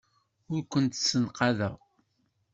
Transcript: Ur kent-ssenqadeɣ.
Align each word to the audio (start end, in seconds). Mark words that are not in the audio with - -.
Ur 0.53 0.61
kent-ssenqadeɣ. 0.71 1.75